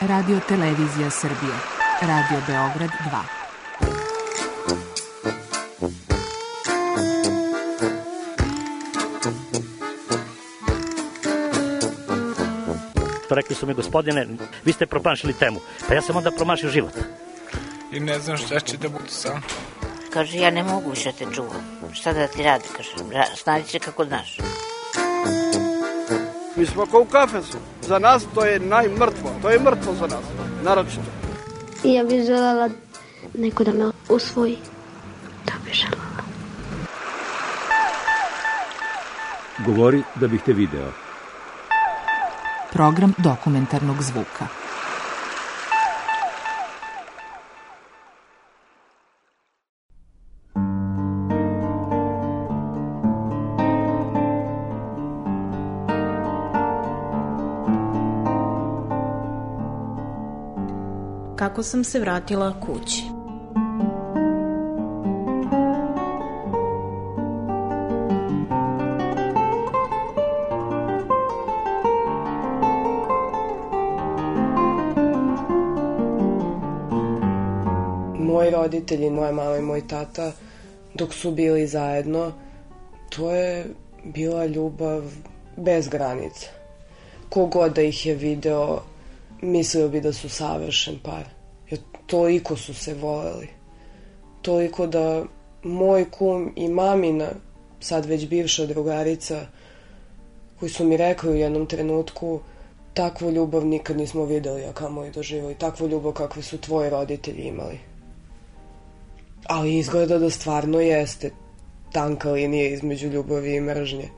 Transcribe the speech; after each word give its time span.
Radio 0.00 0.40
Televizija 0.48 1.10
Srbije. 1.10 1.52
Radio 2.02 2.38
Beograd 2.46 2.90
2. 3.10 3.20
Rekli 13.30 13.56
su 13.56 13.66
mi, 13.66 13.74
gospodine, 13.74 14.26
vi 14.64 14.72
ste 14.72 14.86
promašili 14.86 15.32
temu. 15.32 15.60
Pa 15.88 15.94
ja 15.94 16.02
sam 16.02 16.16
onda 16.16 16.30
promašio 16.30 16.70
život. 16.70 16.92
I 17.92 18.00
ne 18.00 18.18
znam 18.18 18.36
šta 18.36 18.60
će 18.60 18.76
da 18.76 18.88
bude 18.88 19.08
sam. 19.08 19.42
Kaže, 20.12 20.38
ja 20.38 20.50
ne 20.50 20.62
mogu 20.62 20.90
više 20.90 21.12
te 21.12 21.24
čuvam. 21.34 21.90
Šta 21.92 22.12
da 22.12 22.26
ti 22.26 22.42
radi, 22.42 22.64
kaže, 22.76 22.90
snađi 23.36 23.68
se 23.68 23.78
kako 23.78 24.04
znaš. 24.04 24.38
Mi 26.56 26.66
smo 26.66 26.86
kao 26.86 27.00
u 27.00 27.04
kafesu. 27.04 27.58
Za 27.86 27.98
nas 27.98 28.26
to 28.34 28.44
je 28.44 28.60
najmrtvo. 28.60 29.30
To 29.42 29.50
je 29.50 29.58
mrtvo 29.58 29.94
za 29.94 30.06
nas. 30.06 30.24
Naročito. 30.62 31.10
I 31.84 31.94
ja 31.94 32.04
bih 32.04 32.24
želela 32.26 32.70
neko 33.34 33.64
da 33.64 33.72
me 33.72 33.90
usvoji. 34.08 34.58
To 35.44 35.52
bih 35.64 35.74
želela. 35.74 36.22
Govori 39.66 40.02
da 40.14 40.26
bih 40.26 40.42
te 40.42 40.52
video. 40.52 40.92
Program 42.72 43.14
dokumentarnog 43.18 44.02
zvuka. 44.02 44.65
Kako 61.46 61.62
sam 61.62 61.84
se 61.84 62.00
vratila 62.00 62.60
kući. 62.60 63.02
Moji 78.18 78.50
roditelji, 78.50 79.10
moja 79.10 79.32
mama 79.32 79.56
i 79.56 79.62
moj 79.62 79.88
tata, 79.88 80.32
dok 80.94 81.14
su 81.14 81.30
bili 81.30 81.66
zajedno, 81.66 82.32
to 83.08 83.30
je 83.30 83.66
bila 84.04 84.46
ljubav 84.46 85.02
bez 85.56 85.88
granica. 85.88 86.46
Kogod 87.28 87.72
da 87.72 87.82
ih 87.82 88.06
je 88.06 88.14
video, 88.14 88.82
mislio 89.42 89.88
bi 89.88 90.00
da 90.00 90.12
su 90.12 90.28
savršen 90.28 90.98
par. 91.02 91.35
Toliko 92.06 92.56
su 92.56 92.74
se 92.74 92.94
voleli. 92.94 93.48
Toliko 94.42 94.86
da 94.86 95.24
moj 95.62 96.10
kum 96.10 96.52
i 96.56 96.68
mamina, 96.68 97.28
sad 97.80 98.04
već 98.04 98.28
bivša 98.28 98.66
drugarica, 98.66 99.46
koji 100.58 100.70
su 100.70 100.84
mi 100.84 100.96
rekli 100.96 101.30
u 101.30 101.34
jednom 101.34 101.66
trenutku 101.66 102.40
takvu 102.94 103.30
ljubav 103.30 103.66
nikad 103.66 103.96
nismo 103.96 104.24
videli, 104.24 104.64
a 104.64 104.72
kamo 104.72 105.04
i 105.04 105.10
doživali. 105.10 105.54
Takvu 105.54 105.88
ljubav 105.88 106.12
kakve 106.12 106.42
su 106.42 106.58
tvoji 106.58 106.90
roditelji 106.90 107.42
imali. 107.42 107.78
Ali 109.46 109.78
izgleda 109.78 110.18
da 110.18 110.30
stvarno 110.30 110.80
jeste 110.80 111.30
tanka 111.92 112.30
linija 112.30 112.68
između 112.68 113.08
ljubavi 113.08 113.54
i 113.56 113.60
mržnje. 113.60 114.08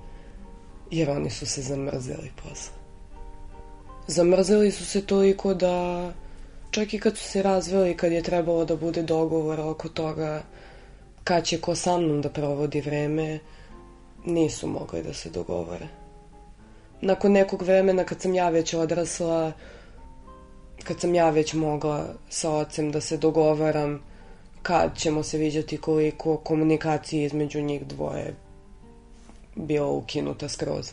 Jer 0.91 1.11
oni 1.11 1.31
su 1.31 1.47
se 1.47 1.63
zamrzeli 1.63 2.31
posle. 2.43 2.73
Zamrzeli 4.07 4.71
su 4.71 4.85
se 4.85 5.07
toliko 5.07 5.55
da 5.55 6.13
čak 6.71 6.95
i 6.95 6.99
kad 6.99 7.17
su 7.17 7.25
se 7.25 7.43
razveli, 7.43 7.97
kad 7.97 8.13
je 8.13 8.23
trebalo 8.23 8.65
da 8.65 8.77
bude 8.77 9.03
dogovor 9.03 9.61
oko 9.61 9.89
toga 9.89 10.43
kad 11.25 11.45
će 11.45 11.61
ko 11.61 11.75
sa 11.75 11.99
mnom 11.99 12.21
da 12.21 12.29
provodi 12.29 12.81
vreme, 12.81 13.39
nisu 14.25 14.67
mogli 14.67 15.03
da 15.03 15.13
se 15.15 15.31
dogovore. 15.31 15.89
Nakon 17.01 17.33
nekog 17.33 17.63
vremena 17.63 18.05
kad 18.05 18.21
sam 18.21 18.35
ja 18.35 18.49
već 18.49 18.75
odrasla, 18.75 19.53
kad 20.85 21.01
sam 21.01 21.15
ja 21.15 21.31
već 21.31 21.55
mogla 21.55 22.07
sa 22.29 22.51
ocem 22.51 22.93
da 22.93 23.01
se 23.01 23.17
dogovaram 23.17 24.01
kad 24.63 24.97
ćemo 24.97 25.23
se 25.23 25.39
viđati 25.39 25.77
koliko 25.77 26.37
komunikacije 26.37 27.25
između 27.25 27.61
njih 27.61 27.87
dvoje 27.87 28.35
bila 29.55 29.89
ukinuta 29.89 30.49
skroz. 30.49 30.93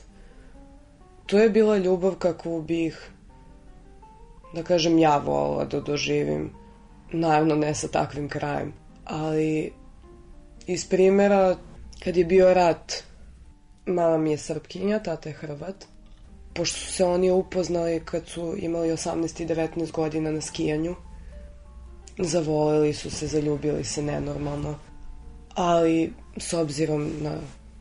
To 1.25 1.39
je 1.39 1.49
bila 1.49 1.77
ljubav 1.77 2.15
kakvu 2.15 2.61
bih, 2.61 3.09
da 4.55 4.63
kažem, 4.63 4.99
ja 4.99 5.17
volila 5.17 5.65
da 5.65 5.81
doživim. 5.81 6.51
Naravno 7.11 7.55
ne 7.55 7.75
sa 7.75 7.87
takvim 7.87 8.29
krajem. 8.29 8.73
Ali 9.05 9.71
iz 10.67 10.87
primjera, 10.89 11.57
kad 12.03 12.17
je 12.17 12.25
bio 12.25 12.53
rat, 12.53 13.03
mama 13.85 14.17
mi 14.17 14.31
je 14.31 14.37
srpkinja, 14.37 14.99
tata 14.99 15.29
je 15.29 15.35
hrvat. 15.35 15.85
Pošto 16.53 16.79
su 16.79 16.91
se 16.91 17.05
oni 17.05 17.31
upoznali 17.31 18.01
kad 18.05 18.27
su 18.27 18.55
imali 18.57 18.89
18 18.89 19.43
i 19.43 19.47
19 19.47 19.91
godina 19.91 20.31
na 20.31 20.41
skijanju, 20.41 20.95
zavolili 22.17 22.93
su 22.93 23.11
se, 23.11 23.27
zaljubili 23.27 23.83
se 23.83 24.01
nenormalno. 24.01 24.75
Ali, 25.55 26.13
s 26.37 26.53
obzirom 26.53 27.11
na 27.21 27.37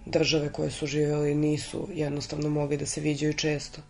države 0.06 0.52
koje 0.52 0.70
su 0.70 0.86
živjeli, 0.86 1.34
nisu 1.34 1.88
jednostavno 1.94 2.50
mogli 2.50 2.76
da 2.76 2.86
se 2.86 3.00
viđaju 3.00 3.32
često. 3.32 3.80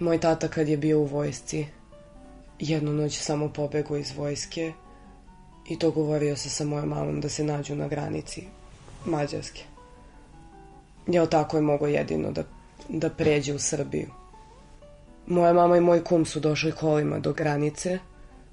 Moj 0.00 0.20
tata 0.20 0.48
kad 0.48 0.68
je 0.68 0.76
bio 0.76 1.00
u 1.00 1.04
vojsci, 1.04 1.66
jednu 2.58 2.92
noć 2.92 3.18
samo 3.18 3.48
pobegao 3.48 3.96
iz 3.96 4.12
vojske 4.16 4.72
i 5.68 5.76
dogovorio 5.76 6.36
se 6.36 6.50
sa 6.50 6.64
mojom 6.64 6.88
mamom 6.88 7.20
da 7.20 7.28
se 7.28 7.44
nađu 7.44 7.74
na 7.74 7.88
granici 7.88 8.42
Mađarske. 9.04 9.62
Jel 11.06 11.26
tako 11.26 11.56
je 11.56 11.62
mogo 11.62 11.86
jedino 11.86 12.30
da, 12.32 12.42
da 12.88 13.10
pređe 13.10 13.54
u 13.54 13.58
Srbiju. 13.58 14.08
Moja 15.26 15.52
mama 15.52 15.76
i 15.76 15.80
moj 15.80 16.04
kum 16.04 16.24
su 16.24 16.40
došli 16.40 16.72
kolima 16.72 17.18
do 17.18 17.32
granice 17.32 17.98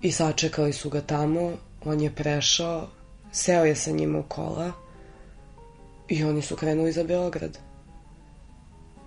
i 0.01 0.11
sačekali 0.11 0.73
su 0.73 0.89
ga 0.89 1.01
tamo. 1.01 1.51
On 1.85 2.01
je 2.01 2.11
prešao, 2.15 2.87
seo 3.31 3.65
je 3.65 3.75
sa 3.75 3.91
njima 3.91 4.19
u 4.19 4.23
kola 4.23 4.71
i 6.07 6.23
oni 6.23 6.41
su 6.41 6.55
krenuli 6.55 6.91
za 6.91 7.03
Beograd. 7.03 7.57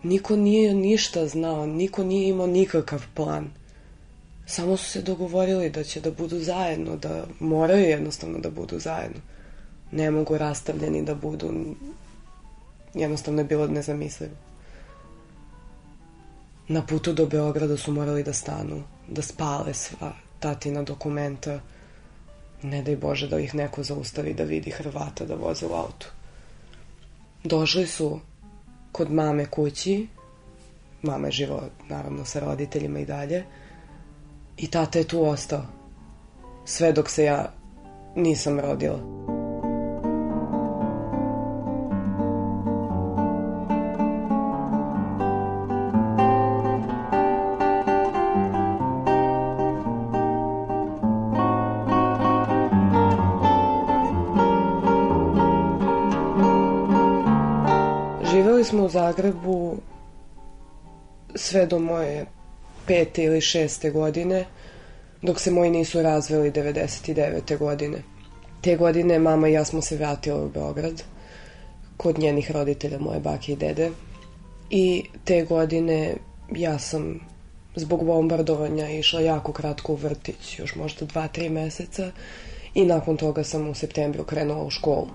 Niko 0.03 0.37
nije 0.37 0.75
ništa 0.75 1.27
znao, 1.27 1.67
niko 1.67 2.05
nije 2.05 2.29
imao 2.29 2.47
nikakav 2.47 3.03
plan. 3.15 3.51
Samo 4.47 4.77
su 4.77 4.85
se 4.85 5.03
dogovorili 5.03 5.71
da 5.71 5.85
će 5.85 6.01
da 6.01 6.11
budu 6.11 6.39
zajedno, 6.39 6.97
da 6.97 7.27
moraju 7.41 7.85
jednostavno 7.85 8.39
da 8.39 8.51
budu 8.51 8.79
zajedno. 8.79 9.21
Ne 9.93 10.11
mogu 10.11 10.39
rastavljeni 10.39 11.03
da 11.05 11.15
budu. 11.15 11.75
Jednostavno 12.95 13.41
je 13.41 13.45
bilo 13.45 13.67
nezamislivo. 13.67 14.33
Na 16.69 16.87
putu 16.87 17.13
do 17.13 17.27
Beograda 17.27 17.77
su 17.77 17.93
morali 17.93 18.23
da 18.23 18.33
stanu, 18.33 18.83
da 19.09 19.23
spale 19.23 19.75
sva 19.75 20.13
tatina 20.41 20.83
dokumenta. 20.83 21.61
Ne 22.63 22.83
daj 22.83 22.97
Bože 22.97 23.29
da 23.29 23.39
ih 23.41 23.55
neko 23.55 23.83
zaustavi 23.83 24.35
da 24.35 24.45
vidi 24.45 24.71
Hrvata 24.71 25.25
da 25.25 25.35
voze 25.35 25.67
u 25.67 25.73
autu. 25.73 26.07
Došli 27.45 27.87
su 27.87 28.21
kod 28.93 29.13
mame 29.13 29.47
kući. 29.47 30.09
Mama 31.03 31.27
je 31.27 31.33
živa, 31.33 31.63
naravno, 31.89 32.25
sa 32.25 32.41
roditeljima 32.41 32.99
i 32.99 33.05
dalje. 33.05 33.45
I 34.57 34.71
tata 34.71 34.99
je 34.99 35.09
tu 35.09 35.25
ostao. 35.25 35.63
Sve 36.65 36.93
dok 36.93 37.11
se 37.11 37.25
ja 37.25 37.53
nisam 38.17 38.61
rodila. 38.61 39.20
Zagrebu 59.11 59.77
sve 61.35 61.67
do 61.67 61.79
moje 61.79 62.27
pete 62.87 63.23
ili 63.23 63.41
šeste 63.41 63.91
godine, 63.91 64.45
dok 65.23 65.41
se 65.41 65.51
moji 65.51 65.71
nisu 65.71 66.03
razveli 66.03 66.51
99. 66.51 67.59
godine. 67.59 67.99
Te 68.61 68.77
godine 68.77 69.19
mama 69.19 69.49
i 69.49 69.53
ja 69.53 69.65
smo 69.65 69.83
se 69.83 69.97
vratili 69.97 70.45
u 70.45 70.49
Beograd, 70.49 71.03
kod 71.97 72.19
njenih 72.19 72.51
roditelja, 72.51 72.99
moje 72.99 73.21
bake 73.21 73.53
i 73.53 73.57
dede. 73.57 73.91
I 74.71 75.05
te 75.25 75.43
godine 75.43 76.15
ja 76.57 76.79
sam 76.79 77.21
zbog 77.77 78.05
bombardovanja 78.05 78.91
išla 78.91 79.21
jako 79.21 79.53
kratko 79.53 79.93
u 79.93 79.97
vrtić, 79.97 80.59
još 80.59 80.75
možda 80.75 81.07
dva, 81.07 81.29
tri 81.29 81.49
meseca. 81.49 82.11
I 82.75 82.85
nakon 82.85 83.17
toga 83.17 83.45
sam 83.45 83.69
u 83.69 83.75
septembru 83.75 84.25
krenula 84.25 84.65
u 84.65 84.71
školu. 84.71 85.07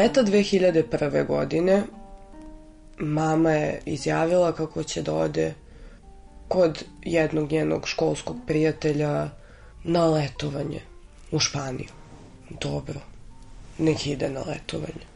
Leta 0.00 0.22
2001. 0.22 1.26
godine 1.26 1.82
mama 2.98 3.50
je 3.50 3.80
izjavila 3.86 4.52
kako 4.52 4.82
će 4.82 5.02
da 5.02 5.14
ode 5.14 5.54
kod 6.48 6.84
jednog 7.02 7.52
njenog 7.52 7.88
školskog 7.88 8.36
prijatelja 8.46 9.28
na 9.84 10.06
letovanje 10.06 10.80
u 11.32 11.38
Španiju. 11.38 11.88
Dobro, 12.60 13.00
nek 13.78 14.06
ide 14.06 14.28
na 14.28 14.40
letovanje. 14.40 15.06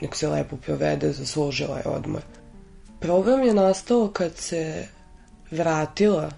Nek 0.00 0.16
se 0.16 0.28
lepo 0.28 0.56
provede, 0.56 1.12
zaslužila 1.12 1.78
je 1.78 1.84
odmor. 1.86 2.22
Problem 3.00 3.42
je 3.42 3.54
nastao 3.54 4.08
kad 4.08 4.36
se 4.36 4.88
vratila 5.50 6.30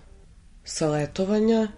sa 0.64 0.88
letovanja, 0.88 1.68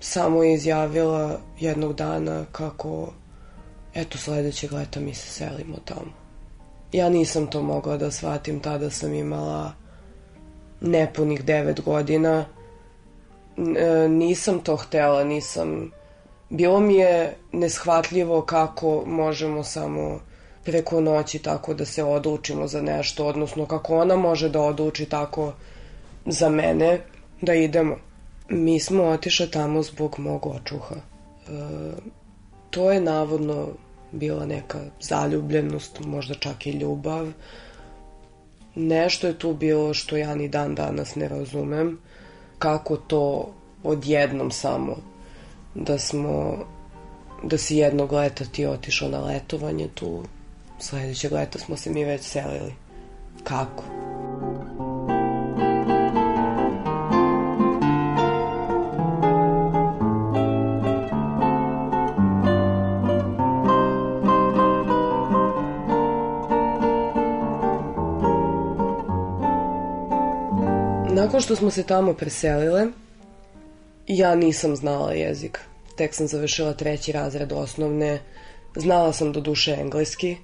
samo 0.00 0.42
je 0.42 0.54
izjavila 0.54 1.40
jednog 1.60 1.94
dana 1.94 2.44
kako 2.52 3.12
eto 3.94 4.18
sledećeg 4.18 4.72
leta 4.72 5.00
mi 5.00 5.14
se 5.14 5.28
selimo 5.28 5.76
tamo. 5.84 6.12
Ja 6.92 7.08
nisam 7.08 7.46
to 7.46 7.62
mogla 7.62 7.96
da 7.96 8.10
shvatim, 8.10 8.60
tada 8.60 8.90
sam 8.90 9.14
imala 9.14 9.72
nepunih 10.80 11.44
devet 11.44 11.80
godina. 11.80 12.44
E, 13.76 14.08
nisam 14.08 14.58
to 14.58 14.76
htela, 14.76 15.24
nisam... 15.24 15.90
Bilo 16.50 16.80
mi 16.80 16.94
je 16.94 17.36
neshvatljivo 17.52 18.42
kako 18.42 19.04
možemo 19.06 19.64
samo 19.64 20.20
preko 20.64 21.00
noći 21.00 21.38
tako 21.38 21.74
da 21.74 21.84
se 21.84 22.04
odlučimo 22.04 22.66
za 22.66 22.82
nešto, 22.82 23.26
odnosno 23.26 23.66
kako 23.66 23.96
ona 23.96 24.16
može 24.16 24.48
da 24.48 24.60
odluči 24.60 25.06
tako 25.06 25.52
za 26.26 26.48
mene 26.48 27.00
da 27.40 27.54
idemo. 27.54 27.96
Mi 28.48 28.80
smo 28.80 29.04
otišli 29.04 29.50
tamo 29.50 29.82
zbog 29.82 30.18
mog 30.18 30.46
očuha. 30.46 30.94
E, 30.94 31.00
to 32.70 32.92
je 32.92 33.00
navodno 33.00 33.68
bila 34.18 34.46
neka 34.46 34.80
zaljubljenost, 35.00 36.00
možda 36.00 36.34
čak 36.34 36.66
i 36.66 36.70
ljubav. 36.70 37.32
Nešto 38.74 39.26
je 39.26 39.38
tu 39.38 39.54
bilo 39.54 39.94
što 39.94 40.16
ja 40.16 40.34
ni 40.34 40.48
dan 40.48 40.74
danas 40.74 41.14
ne 41.14 41.28
razumem. 41.28 41.98
Kako 42.58 42.96
to 42.96 43.52
odjednom 43.82 44.50
samo 44.50 44.96
da 45.74 45.98
smo 45.98 46.64
da 47.42 47.58
si 47.58 47.76
jednog 47.76 48.12
leta 48.12 48.44
ti 48.44 48.66
otišao 48.66 49.08
na 49.08 49.20
letovanje 49.20 49.88
tu 49.94 50.22
sledećeg 50.78 51.32
leta 51.32 51.58
smo 51.58 51.76
se 51.76 51.90
mi 51.90 52.04
već 52.04 52.22
selili. 52.22 52.74
Kako? 53.44 53.84
Nakon 71.24 71.40
što 71.40 71.56
smo 71.56 71.70
se 71.70 71.82
tamo 71.82 72.14
preselile, 72.14 72.86
ja 74.06 74.34
nisam 74.34 74.76
znala 74.76 75.12
jezik. 75.12 75.60
Tek 75.96 76.14
sam 76.14 76.26
završila 76.26 76.72
treći 76.72 77.12
razred 77.12 77.52
osnovne. 77.52 78.20
Znala 78.76 79.12
sam 79.12 79.32
do 79.32 79.40
duše 79.40 79.76
engleski 79.80 80.36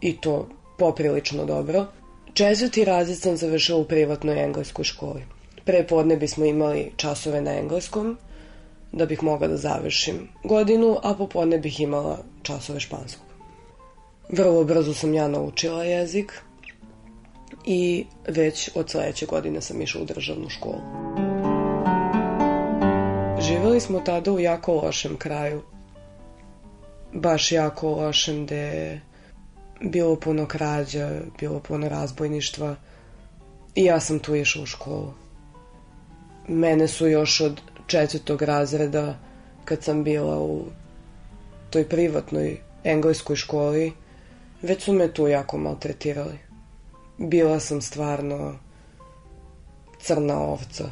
i 0.00 0.16
to 0.20 0.48
poprilično 0.78 1.44
dobro. 1.44 1.86
Četvrti 2.34 2.84
razred 2.84 3.18
sam 3.18 3.36
završila 3.36 3.78
u 3.78 3.84
privatnoj 3.84 4.44
engleskoj 4.44 4.84
školi. 4.84 5.24
Pre 5.64 5.86
podne 5.86 6.16
bismo 6.16 6.44
imali 6.44 6.92
časove 6.96 7.40
na 7.40 7.58
engleskom, 7.58 8.16
da 8.92 9.06
bih 9.06 9.22
mogla 9.22 9.48
da 9.48 9.56
završim 9.56 10.28
godinu, 10.44 10.98
a 11.02 11.14
popodne 11.14 11.58
bih 11.58 11.80
imala 11.80 12.18
časove 12.42 12.80
španskog. 12.80 13.26
Vrlo 14.28 14.64
brzo 14.64 14.94
sam 14.94 15.14
ja 15.14 15.28
naučila 15.28 15.84
jezik, 15.84 16.42
i 17.64 18.06
već 18.28 18.70
od 18.74 18.90
sledeće 18.90 19.26
godine 19.26 19.60
sam 19.60 19.82
išla 19.82 20.02
u 20.02 20.04
državnu 20.04 20.48
školu. 20.48 20.80
Živeli 23.40 23.80
smo 23.80 24.00
tada 24.00 24.32
u 24.32 24.40
jako 24.40 24.72
lošem 24.72 25.16
kraju. 25.16 25.62
Baš 27.12 27.52
jako 27.52 27.90
lošem 27.90 28.46
gde 28.46 28.56
je 28.56 29.00
bilo 29.80 30.16
puno 30.16 30.46
krađa, 30.46 31.10
bilo 31.40 31.60
puno 31.60 31.88
razbojništva 31.88 32.76
i 33.74 33.84
ja 33.84 34.00
sam 34.00 34.18
tu 34.18 34.34
išla 34.34 34.62
u 34.62 34.66
školu. 34.66 35.12
Mene 36.48 36.88
su 36.88 37.08
još 37.08 37.40
od 37.40 37.60
četvrtog 37.86 38.42
razreda 38.42 39.18
kad 39.64 39.82
sam 39.82 40.04
bila 40.04 40.38
u 40.38 40.64
toj 41.70 41.88
privatnoj 41.88 42.60
engleskoj 42.84 43.36
školi, 43.36 43.92
već 44.62 44.82
su 44.82 44.92
me 44.92 45.12
tu 45.12 45.28
jako 45.28 45.58
maltretirali 45.58 46.51
bila 47.18 47.60
sam 47.60 47.82
stvarno 47.82 48.58
crna 50.00 50.40
ovca. 50.40 50.84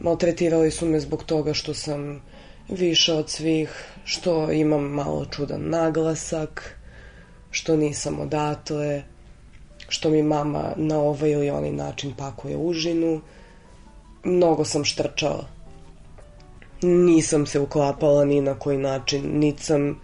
Maltretirali 0.00 0.70
su 0.70 0.86
me 0.86 1.00
zbog 1.00 1.24
toga 1.24 1.54
što 1.54 1.74
sam 1.74 2.22
više 2.68 3.14
od 3.14 3.30
svih, 3.30 3.84
što 4.04 4.52
imam 4.52 4.82
malo 4.82 5.24
čudan 5.24 5.68
naglasak, 5.68 6.78
što 7.50 7.76
nisam 7.76 8.20
odatle, 8.20 9.02
što 9.88 10.10
mi 10.10 10.22
mama 10.22 10.72
na 10.76 10.98
ovaj 10.98 11.30
ili 11.30 11.50
onaj 11.50 11.72
način 11.72 12.12
pakuje 12.18 12.56
užinu. 12.56 13.20
Mnogo 14.24 14.64
sam 14.64 14.84
štrčala. 14.84 15.46
Nisam 16.82 17.46
se 17.46 17.60
uklapala 17.60 18.24
ni 18.24 18.40
na 18.40 18.58
koji 18.58 18.78
način, 18.78 19.38
niti 19.38 19.64
sam 19.64 20.00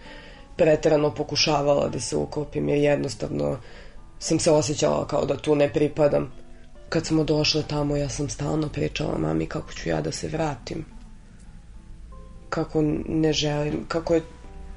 pretrano 0.57 1.13
pokušavala 1.15 1.89
da 1.89 1.99
se 1.99 2.17
uklopim, 2.17 2.69
jer 2.69 2.77
jednostavno 2.77 3.57
sam 4.19 4.39
se 4.39 4.51
osjećala 4.51 5.07
kao 5.07 5.25
da 5.25 5.37
tu 5.37 5.55
ne 5.55 5.73
pripadam. 5.73 6.31
Kad 6.89 7.05
smo 7.05 7.23
došle 7.23 7.63
tamo, 7.63 7.95
ja 7.95 8.09
sam 8.09 8.29
stalno 8.29 8.69
pričala 8.69 9.17
mami 9.17 9.45
kako 9.45 9.73
ću 9.73 9.89
ja 9.89 10.01
da 10.01 10.11
se 10.11 10.27
vratim. 10.27 10.85
Kako 12.49 12.81
ne 13.07 13.33
želim, 13.33 13.85
kako 13.87 14.13
je, 14.13 14.21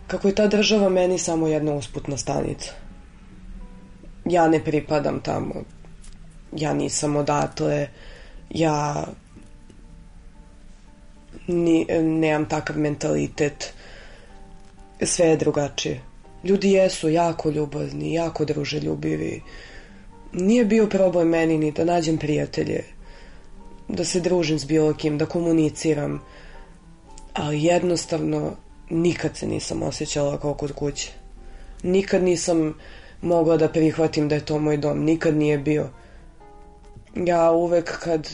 kako 0.06 0.28
je 0.28 0.34
ta 0.34 0.46
država 0.46 0.88
meni 0.88 1.18
samo 1.18 1.46
jedna 1.46 1.72
usputna 1.72 2.16
stanica. 2.16 2.72
Ja 4.24 4.48
ne 4.48 4.64
pripadam 4.64 5.20
tamo. 5.20 5.54
Ja 6.56 6.74
nisam 6.74 7.16
odatle. 7.16 7.88
Ja 8.50 9.06
ni, 11.46 11.86
nemam 12.02 12.48
takav 12.48 12.78
mentalitet. 12.78 13.72
Sve 15.02 15.26
je 15.26 15.36
drugačije. 15.36 16.11
Ljudi 16.44 16.72
jesu 16.72 17.08
jako 17.08 17.50
ljubazni, 17.50 18.14
jako 18.14 18.44
druželjubivi. 18.44 19.42
Nije 20.32 20.64
bio 20.64 20.86
problem 20.86 21.28
meni 21.28 21.58
ni 21.58 21.72
da 21.72 21.84
nađem 21.84 22.18
prijatelje, 22.18 22.84
da 23.88 24.04
se 24.04 24.20
družim 24.20 24.58
s 24.58 24.64
bilo 24.64 24.94
kim, 24.94 25.18
da 25.18 25.26
komuniciram, 25.26 26.20
ali 27.34 27.64
jednostavno 27.64 28.56
nikad 28.90 29.36
se 29.36 29.46
nisam 29.46 29.82
osjećala 29.82 30.38
kao 30.38 30.54
kod 30.54 30.72
kuće. 30.72 31.12
Nikad 31.82 32.22
nisam 32.22 32.74
mogla 33.22 33.56
da 33.56 33.68
prihvatim 33.68 34.28
da 34.28 34.34
je 34.34 34.44
to 34.44 34.58
moj 34.58 34.76
dom, 34.76 35.04
nikad 35.04 35.36
nije 35.36 35.58
bio. 35.58 35.88
Ja 37.14 37.50
uvek 37.50 37.98
kad 37.98 38.28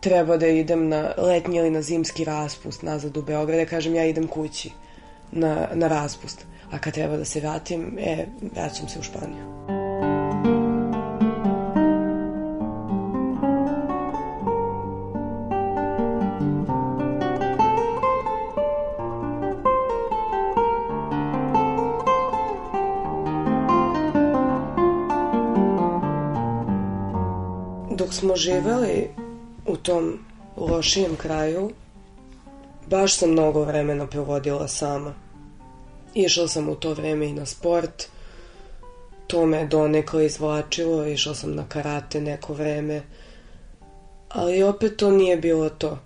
treba 0.00 0.36
da 0.36 0.46
idem 0.46 0.88
na 0.88 1.14
letnji 1.16 1.56
ili 1.56 1.70
na 1.70 1.82
zimski 1.82 2.24
raspust 2.24 2.82
nazad 2.82 3.16
u 3.16 3.22
Beograd, 3.22 3.58
ja 3.58 3.66
kažem 3.66 3.94
ja 3.94 4.06
idem 4.06 4.26
kući 4.26 4.70
na, 5.32 5.68
na 5.74 5.88
raspust 5.88 6.46
a 6.72 6.78
kad 6.78 6.94
treba 6.94 7.16
da 7.16 7.24
se 7.24 7.40
vratim, 7.40 7.98
e, 7.98 8.26
vraćam 8.54 8.88
se 8.88 8.98
u 8.98 9.02
Španiju. 9.02 9.52
Dok 27.90 28.12
smo 28.12 28.36
živeli 28.36 29.08
u 29.66 29.76
tom 29.76 30.18
lošijem 30.56 31.16
kraju, 31.16 31.70
baš 32.86 33.16
sam 33.16 33.30
mnogo 33.30 33.64
vremena 33.64 34.06
provodila 34.06 34.68
sama. 34.68 35.21
Išla 36.14 36.48
sam 36.48 36.68
u 36.68 36.74
to 36.74 36.94
vreme 36.94 37.26
i 37.26 37.32
na 37.32 37.46
sport. 37.46 38.08
To 39.26 39.46
me 39.46 39.66
donekle 39.66 40.26
izvlačilo. 40.26 41.06
Išla 41.06 41.34
sam 41.34 41.54
na 41.54 41.68
karate 41.68 42.20
neko 42.20 42.54
vreme. 42.54 43.02
Ali 44.28 44.62
opet 44.62 44.96
to 44.96 45.10
nije 45.10 45.36
bilo 45.36 45.70
to. 45.70 45.98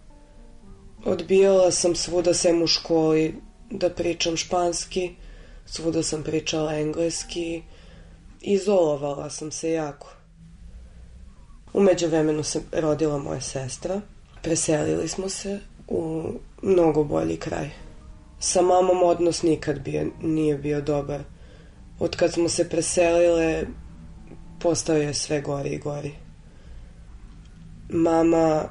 Odbijala 1.04 1.70
sam 1.70 1.94
svuda 1.94 2.34
sem 2.34 2.62
u 2.62 2.66
školi 2.66 3.34
da 3.70 3.90
pričam 3.90 4.36
španski. 4.36 5.14
Svuda 5.66 6.02
sam 6.02 6.22
pričala 6.22 6.74
engleski. 6.74 7.62
Izolovala 8.40 9.30
sam 9.30 9.50
se 9.50 9.70
jako. 9.70 10.12
Umeđu 11.72 12.06
vremenu 12.06 12.42
se 12.42 12.60
rodila 12.72 13.18
moja 13.18 13.40
sestra. 13.40 14.00
Preselili 14.42 15.08
smo 15.08 15.28
se 15.28 15.60
u 15.88 16.30
mnogo 16.62 17.04
bolji 17.04 17.36
kraj. 17.36 17.85
Sa 18.38 18.62
mamom 18.62 19.02
odnos 19.02 19.42
nikad 19.42 19.80
bio, 19.80 20.06
nije 20.22 20.58
bio 20.58 20.80
dobar. 20.80 21.20
Od 21.98 22.16
kad 22.16 22.32
smo 22.32 22.48
se 22.48 22.68
preselile, 22.68 23.62
postao 24.58 24.96
je 24.96 25.14
sve 25.14 25.40
gori 25.40 25.70
i 25.70 25.78
gori. 25.78 26.12
Mama 27.88 28.64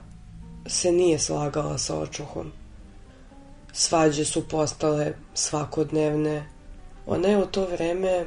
se 0.67 0.91
nije 0.91 1.19
slagala 1.19 1.77
sa 1.77 1.99
očuhom. 1.99 2.51
Svađe 3.73 4.25
su 4.25 4.47
postale 4.47 5.13
svakodnevne. 5.33 6.45
Ona 7.05 7.27
je 7.27 7.37
u 7.37 7.45
to 7.45 7.65
vreme 7.65 8.25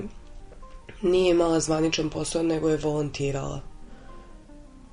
nije 1.03 1.31
imala 1.31 1.61
zvaničan 1.61 2.11
posao, 2.11 2.43
nego 2.43 2.69
je 2.69 2.77
volontirala 2.77 3.61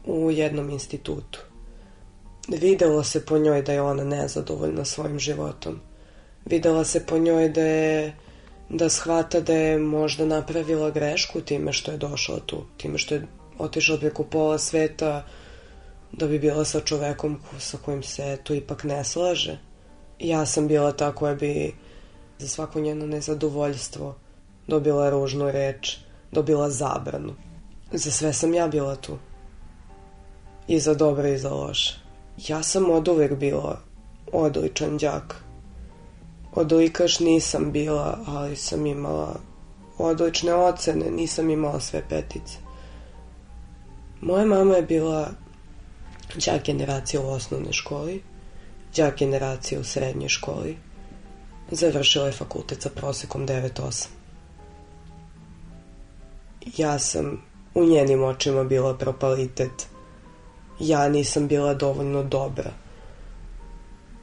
u 0.06 0.32
jednom 0.32 0.70
institutu. 0.70 1.40
Videlo 2.48 3.04
se 3.04 3.26
po 3.26 3.38
njoj 3.38 3.62
da 3.62 3.74
je 3.74 3.82
ona 3.82 4.04
nezadovoljna 4.04 4.86
svojim 4.86 5.20
životom. 5.20 5.80
Videla 6.46 6.84
se 6.84 7.06
po 7.06 7.18
njoj 7.18 7.50
da 7.50 7.62
je 7.62 8.14
da 8.70 8.90
shvata 8.90 9.40
da 9.40 9.54
je 9.54 9.80
možda 9.80 10.26
napravila 10.26 10.90
grešku 10.90 11.42
time 11.42 11.74
što 11.74 11.92
je 11.92 11.98
došla 11.98 12.40
tu, 12.46 12.66
time 12.78 12.98
što 12.98 13.16
je 13.16 13.28
otišla 13.58 13.98
preko 13.98 14.24
pola 14.24 14.58
sveta 14.58 15.26
da 16.12 16.28
bi 16.28 16.40
bila 16.40 16.66
sa 16.66 16.80
čovekom 16.80 17.40
sa 17.60 17.78
kojim 17.78 18.04
se 18.04 18.38
tu 18.44 18.54
ipak 18.54 18.84
ne 18.84 19.04
slaže. 19.04 19.58
Ja 20.20 20.46
sam 20.46 20.68
bila 20.68 20.92
ta 20.92 21.12
koja 21.16 21.36
bi 21.36 21.74
za 22.40 22.48
svako 22.48 22.80
njeno 22.80 23.06
nezadovoljstvo 23.06 24.16
dobila 24.68 25.10
ružnu 25.10 25.52
reč, 25.52 25.98
dobila 26.32 26.70
zabranu. 26.70 27.36
Za 27.92 28.12
sve 28.12 28.34
sam 28.34 28.54
ja 28.54 28.68
bila 28.68 28.96
tu. 28.96 29.18
I 30.68 30.80
za 30.80 30.94
dobro 30.94 31.28
i 31.28 31.38
za 31.38 31.50
loše. 31.50 32.00
Ja 32.48 32.64
sam 32.64 32.90
od 32.90 33.08
uvek 33.08 33.34
bila 33.34 33.80
odličan 34.32 34.98
đak. 34.98 35.45
Odlikaš 36.56 37.20
nisam 37.20 37.72
bila, 37.72 38.20
ali 38.28 38.56
sam 38.56 38.86
imala 38.86 39.36
odlične 39.98 40.54
ocene, 40.54 41.12
nisam 41.12 41.50
imala 41.50 41.80
sve 41.80 42.04
petice. 42.10 42.58
Moja 44.22 44.46
mama 44.46 44.76
je 44.76 44.82
bila 44.82 45.30
đak 46.46 46.66
generacija 46.66 47.22
u 47.22 47.28
osnovnoj 47.28 47.74
školi, 47.74 48.24
đak 48.96 49.20
generacija 49.20 49.80
u 49.80 49.84
srednjoj 49.84 50.30
školi. 50.30 50.78
Završila 51.72 52.26
je 52.26 52.32
fakultet 52.32 52.82
sa 52.82 52.90
prosekom 52.90 53.48
9.8. 53.48 54.08
Ja 56.78 57.00
sam 57.00 57.42
u 57.74 57.84
njenim 57.84 58.24
očima 58.24 58.64
bila 58.64 58.98
propalitet. 58.98 59.88
Ja 60.80 61.10
nisam 61.10 61.48
bila 61.48 61.74
dovoljno 61.74 62.24
dobra. 62.24 62.72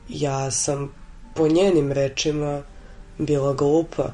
Ja 0.08 0.50
sam 0.50 1.01
po 1.34 1.48
njenim 1.48 1.92
rečima 1.92 2.62
bila 3.18 3.52
glupa. 3.52 4.12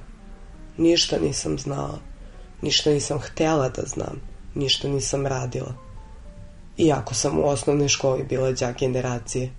Ništa 0.76 1.18
nisam 1.18 1.58
znala. 1.58 1.98
Ništa 2.62 2.90
nisam 2.90 3.18
htela 3.18 3.68
da 3.68 3.82
znam. 3.87 4.20
Ništa 4.54 4.88
nisam 4.88 5.26
radila. 5.26 5.75
Iako 6.78 7.14
sam 7.14 7.38
u 7.38 7.46
osnovnoj 7.46 7.88
školi 7.88 8.25
bila 8.25 8.52
đak 8.52 8.78
generacije. 8.78 9.50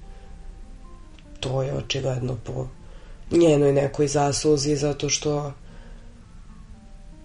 To 1.39 1.63
je 1.63 1.73
očigledno 1.73 2.37
po 2.43 2.67
njenoj 3.31 3.73
nekoj 3.73 4.07
zasluzi 4.07 4.75
zato 4.75 5.09
što 5.09 5.53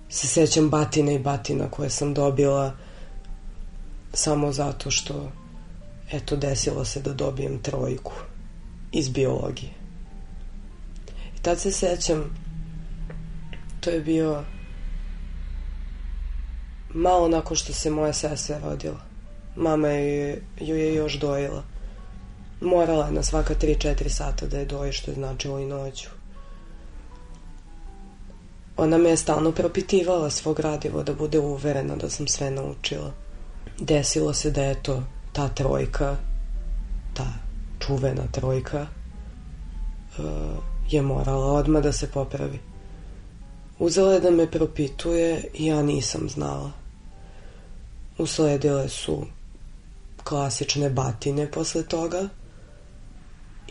se 0.09 0.27
sećam 0.27 0.71
batina 0.71 1.13
i 1.13 1.19
batina 1.19 1.71
koje 1.71 1.91
sam 1.91 2.15
dobila 2.15 2.75
samo 4.13 4.53
zato 4.53 4.91
što 4.91 5.33
eto 6.13 6.37
desilo 6.37 6.85
se 6.85 7.01
da 7.01 7.13
dobijem 7.13 7.59
trojku 7.63 8.13
iz 8.93 9.09
biologije. 9.09 9.84
Tad 11.45 11.61
se 11.61 11.73
sećam 11.73 12.35
to 13.81 13.91
je 13.91 14.01
bio 14.01 14.45
malo 16.95 17.29
nakon 17.29 17.57
što 17.57 17.73
se 17.73 17.91
moja 17.91 18.13
sestra 18.13 18.59
rodila. 18.59 19.01
Mama 19.57 19.89
je, 19.89 20.43
ju 20.61 20.77
je 20.77 20.95
još 20.95 21.19
dojela. 21.19 21.63
Morala 22.61 23.07
je 23.07 23.13
na 23.13 23.23
svaka 23.23 23.55
3-4 23.55 24.09
sata 24.09 24.47
da 24.47 24.59
je 24.59 24.65
doji, 24.65 24.93
što 24.93 25.11
je 25.11 25.15
značilo 25.15 25.59
i 25.59 25.67
noću. 25.67 26.09
Ona 28.77 28.99
me 28.99 29.09
je 29.09 29.17
stalno 29.17 29.53
propitivala 29.53 30.31
svog 30.31 30.57
gradivo 30.57 31.03
da 31.03 31.15
bude 31.15 31.39
uverena 31.39 31.97
da 31.97 32.11
sam 32.11 32.27
sve 32.27 32.51
naučila. 32.51 33.13
Desilo 33.79 34.35
se 34.35 34.51
da 34.51 34.63
je 34.63 34.83
to 34.83 35.03
ta 35.33 35.49
trojka, 35.49 36.17
ta 37.15 37.27
čuvena 37.79 38.23
trojka, 38.33 38.87
uh, 40.19 40.74
je 40.91 41.03
morala 41.03 41.53
odmah 41.53 41.83
da 41.83 41.93
se 41.93 42.11
popravi. 42.11 42.59
Uzela 43.79 44.13
je 44.13 44.21
da 44.21 44.31
me 44.31 44.51
propituje 44.51 45.45
i 45.55 45.67
ja 45.67 45.83
nisam 45.83 46.29
znala. 46.29 46.71
Usledile 48.19 48.89
su 48.89 49.27
klasične 50.25 50.91
batine 50.91 51.51
posle 51.51 51.83
toga 51.83 52.29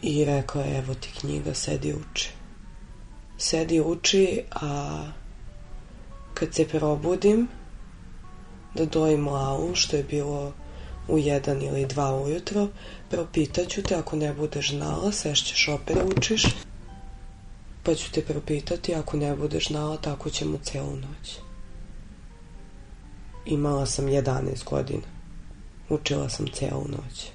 i 0.02 0.26
rekla 0.26 0.62
je 0.62 0.78
evo 0.78 0.94
ti 0.94 1.10
knjiga, 1.20 1.54
sedi 1.54 1.94
uči. 1.94 2.30
Sedi 3.38 3.82
uči, 3.82 4.44
a 4.52 5.04
kad 6.34 6.54
se 6.54 6.68
probudim 6.68 7.48
da 8.76 8.86
dojim 8.86 9.28
lavu, 9.28 9.76
što 9.76 9.96
je 9.96 10.04
bilo 10.04 10.54
u 11.08 11.18
jedan 11.18 11.62
ili 11.62 11.86
dva 11.86 12.16
ujutro, 12.16 12.68
propitaću 13.10 13.84
te 13.84 13.96
ako 13.96 14.16
ne 14.16 14.34
budeš 14.34 14.70
znala, 14.70 15.12
sešćeš 15.12 15.68
opet 15.68 15.96
da 15.96 16.04
učiš, 16.18 16.46
pa 17.84 17.96
ću 17.96 18.12
te 18.12 18.22
propitati, 18.22 18.96
ako 18.96 19.18
ne 19.18 19.36
budeš 19.36 19.68
znala, 19.68 19.98
tako 19.98 20.30
ćemo 20.30 20.58
celu 20.64 20.96
noć. 20.96 21.38
Imala 23.46 23.86
sam 23.86 24.06
11 24.06 24.64
godina. 24.66 25.08
Učila 25.90 26.30
sam 26.30 26.48
celu 26.48 26.86
noć. 26.88 27.28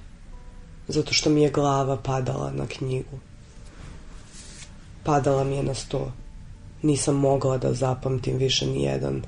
Zato 0.87 1.13
što 1.13 1.29
mi 1.29 1.41
je 1.41 1.51
glava 1.51 1.97
padala 1.97 2.51
na 2.51 2.67
knjigu. 2.67 3.19
Padala 5.03 5.43
mi 5.43 5.55
je 5.55 5.63
na 5.63 5.73
sto. 5.73 6.11
Nisam 6.81 7.15
mogla 7.15 7.57
da 7.57 7.73
zapamtim 7.73 8.37
više 8.37 8.65
ni 8.65 8.83
jedan 8.83 9.21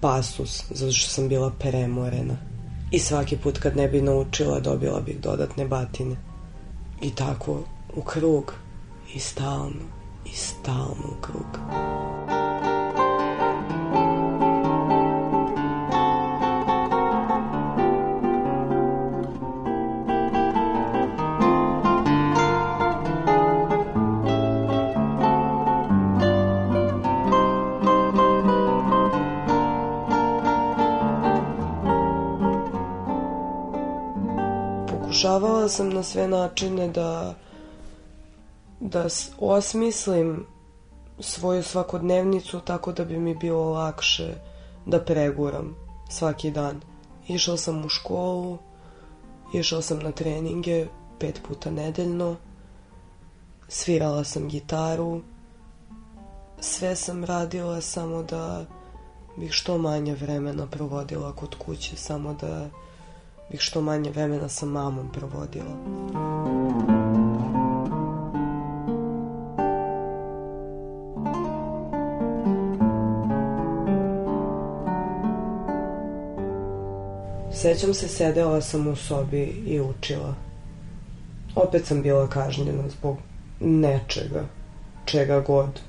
pasus, 0.00 0.64
zato 0.70 0.92
što 0.92 1.10
sam 1.10 1.28
bila 1.28 1.50
premorena. 1.50 2.36
I 2.90 2.98
svaki 2.98 3.36
put 3.36 3.58
kad 3.58 3.76
ne 3.76 3.88
bi 3.88 4.02
naučila, 4.02 4.60
dobila 4.60 5.00
bih 5.00 5.20
dodatne 5.20 5.66
batine. 5.66 6.16
I 7.02 7.14
tako, 7.14 7.60
u 7.96 8.02
krug. 8.02 8.54
I 9.14 9.18
stalno, 9.18 9.84
i 10.24 10.32
stalno 10.32 11.08
u 11.18 11.20
krug. 11.20 11.58
pokušavala 35.24 35.68
sam 35.68 35.88
na 35.88 36.02
sve 36.02 36.28
načine 36.28 36.88
da 36.88 37.34
da 38.80 39.06
osmislim 39.38 40.46
svoju 41.20 41.62
svakodnevnicu 41.62 42.60
tako 42.60 42.92
da 42.92 43.04
bi 43.04 43.18
mi 43.18 43.34
bilo 43.34 43.72
lakše 43.72 44.34
da 44.86 45.00
preguram 45.00 45.76
svaki 46.10 46.50
dan. 46.50 46.80
Išao 47.28 47.56
sam 47.56 47.84
u 47.84 47.88
školu, 47.88 48.58
išao 49.54 49.82
sam 49.82 49.98
na 49.98 50.12
treninge 50.12 50.86
pet 51.18 51.40
puta 51.48 51.70
nedeljno, 51.70 52.36
svirala 53.68 54.24
sam 54.24 54.48
gitaru, 54.48 55.20
sve 56.60 56.96
sam 56.96 57.24
radila 57.24 57.80
samo 57.80 58.22
da 58.22 58.64
bih 59.36 59.52
što 59.52 59.78
manje 59.78 60.14
vremena 60.14 60.66
provodila 60.66 61.32
kod 61.32 61.54
kuće, 61.54 61.96
samo 61.96 62.34
da 62.40 62.68
bih 63.50 63.60
što 63.60 63.80
manje 63.80 64.10
vremena 64.10 64.48
sa 64.48 64.66
mamom 64.66 65.12
provodila. 65.12 66.93
Sećam 77.64 77.94
se, 77.94 78.08
sedela 78.08 78.60
sam 78.60 78.86
u 78.86 78.96
sobi 78.96 79.42
i 79.66 79.80
učila. 79.80 80.34
Opet 81.54 81.86
sam 81.86 82.02
bila 82.02 82.28
kažnjena 82.28 82.88
zbog 82.88 83.16
nečega, 83.60 84.44
čega 85.04 85.40
god. 85.40 85.80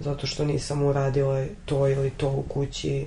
Zato 0.00 0.26
što 0.26 0.44
nisam 0.44 0.82
uradila 0.82 1.44
to 1.64 1.88
ili 1.88 2.10
to 2.10 2.28
u 2.28 2.42
kući, 2.42 3.06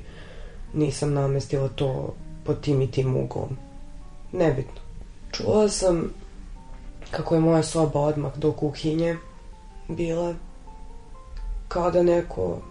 nisam 0.73 1.13
namestila 1.13 1.67
to 1.67 2.15
pod 2.43 2.61
tim 2.61 2.81
i 2.81 2.91
tim 2.91 3.15
uglom. 3.15 3.57
Nebitno. 4.31 4.81
Čula 5.31 5.69
sam 5.69 6.13
kako 7.11 7.35
je 7.35 7.41
moja 7.41 7.63
soba 7.63 7.99
odmah 7.99 8.37
do 8.37 8.51
kuhinje 8.51 9.17
bila 9.87 10.33
kao 11.67 11.91
da 11.91 12.03
neko 12.03 12.61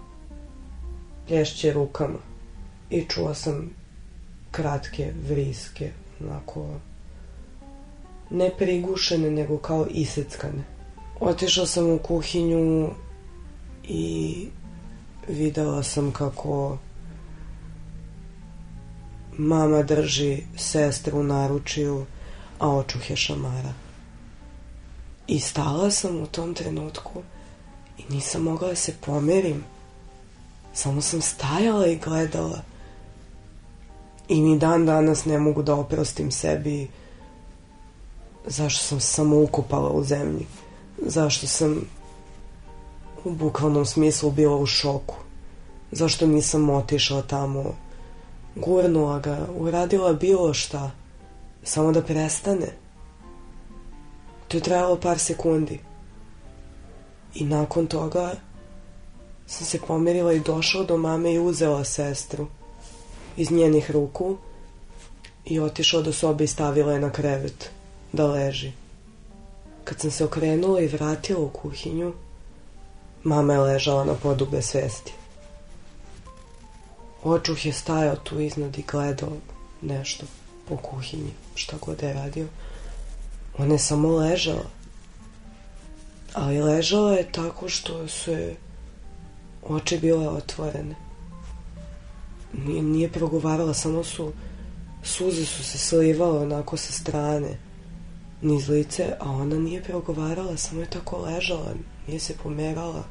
plješće 1.26 1.72
rukama. 1.72 2.18
I 2.90 3.04
čula 3.04 3.34
sam 3.34 3.70
kratke 4.56 5.12
vriske, 5.28 5.92
onako 6.20 6.66
ne 8.30 8.50
prigušene, 8.58 9.30
nego 9.30 9.58
kao 9.58 9.86
iseckane. 9.90 10.64
Otišla 11.20 11.66
sam 11.66 11.90
u 11.90 11.98
kuhinju 11.98 12.90
i 13.84 14.48
videla 15.28 15.82
sam 15.82 16.12
kako 16.12 16.78
mama 19.38 19.82
drži 19.82 20.42
sestru 20.56 21.20
u 21.20 21.22
naručiju, 21.22 22.06
a 22.58 22.70
očuh 22.76 23.10
je 23.10 23.16
šamara. 23.16 23.72
I 25.26 25.40
stala 25.40 25.90
sam 25.90 26.22
u 26.22 26.26
tom 26.26 26.54
trenutku 26.54 27.22
i 27.98 28.12
nisam 28.12 28.42
mogla 28.42 28.68
da 28.68 28.74
se 28.74 28.94
pomerim. 29.06 29.64
Samo 30.74 31.00
sam 31.00 31.20
stajala 31.20 31.86
i 31.86 31.98
gledala. 31.98 32.62
I 34.28 34.40
ni 34.40 34.58
dan 34.58 34.86
danas 34.86 35.24
ne 35.24 35.38
mogu 35.38 35.62
da 35.62 35.74
oprostim 35.74 36.30
sebi 36.30 36.88
zašto 38.46 38.84
sam 38.84 39.00
samo 39.00 39.42
ukopala 39.42 39.90
u 39.90 40.04
zemlji. 40.04 40.46
Zašto 41.06 41.46
sam 41.46 41.80
u 43.24 43.30
bukvalnom 43.30 43.86
smislu 43.86 44.30
bila 44.30 44.56
u 44.56 44.66
šoku. 44.66 45.14
Zašto 45.92 46.26
nisam 46.26 46.70
otišla 46.70 47.22
tamo, 47.22 47.74
gurnula 48.54 49.18
ga, 49.18 49.46
uradila 49.58 50.12
bilo 50.12 50.54
šta, 50.54 50.90
samo 51.62 51.92
da 51.92 52.02
prestane. 52.02 52.66
To 54.48 54.56
je 54.56 54.62
trajalo 54.62 54.96
par 54.96 55.18
sekundi. 55.18 55.80
I 57.34 57.44
nakon 57.44 57.86
toga 57.86 58.32
sam 59.46 59.66
se 59.66 59.80
pomerila 59.86 60.32
i 60.32 60.40
došla 60.40 60.84
do 60.84 60.96
mame 60.96 61.32
i 61.32 61.38
uzela 61.38 61.84
sestru 61.84 62.46
iz 63.36 63.50
njenih 63.50 63.90
ruku 63.90 64.36
i 65.44 65.60
otišla 65.60 66.02
do 66.02 66.12
sobe 66.12 66.44
i 66.44 66.46
stavila 66.46 66.92
je 66.92 67.00
na 67.00 67.10
krevet 67.10 67.70
da 68.12 68.26
leži. 68.26 68.72
Kad 69.84 70.00
sam 70.00 70.10
se 70.10 70.24
okrenula 70.24 70.80
i 70.80 70.86
vratila 70.86 71.40
u 71.40 71.48
kuhinju, 71.48 72.12
mama 73.22 73.52
je 73.52 73.60
ležala 73.60 74.04
na 74.04 74.14
podu 74.14 74.46
bez 74.46 74.66
svesti. 74.66 75.12
Očuh 77.24 77.66
je 77.66 77.72
stajao 77.72 78.16
tu 78.16 78.40
iznad 78.40 78.78
i 78.78 78.84
gledao 78.90 79.32
nešto 79.82 80.26
po 80.68 80.76
kuhinji, 80.76 81.32
šta 81.54 81.76
god 81.86 82.02
je 82.02 82.12
radio. 82.12 82.46
Ona 83.58 83.74
je 83.74 83.78
samo 83.78 84.08
ležala. 84.08 84.66
Ali 86.34 86.62
ležala 86.62 87.12
je 87.12 87.32
tako 87.32 87.68
što 87.68 88.08
su 88.08 88.36
oči 89.62 89.98
bile 89.98 90.28
otvorene. 90.28 91.05
Nije, 92.52 92.82
nije 92.82 93.12
progovarala, 93.12 93.74
samo 93.74 94.04
su 94.04 94.32
suze 95.02 95.44
su 95.44 95.64
se 95.64 95.78
slivale 95.78 96.38
onako 96.38 96.76
sa 96.76 96.92
strane 96.92 97.58
niz 98.42 98.68
lice, 98.68 99.16
a 99.20 99.30
ona 99.30 99.56
nije 99.56 99.82
progovarala, 99.82 100.56
samo 100.56 100.80
je 100.80 100.90
tako 100.90 101.18
ležala, 101.18 101.74
nije 102.06 102.20
se 102.20 102.36
pomerala. 102.42 103.04